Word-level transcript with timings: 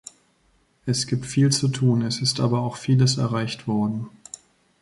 Es 0.87 1.05
gibt 1.05 1.27
viel 1.27 1.51
zu 1.51 1.67
tun, 1.67 2.01
es 2.01 2.23
ist 2.23 2.39
aber 2.39 2.61
auch 2.61 2.77
vieles 2.77 3.17
erreicht 3.19 3.67
worden. 3.67 4.09